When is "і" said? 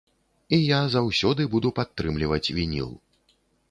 0.57-0.57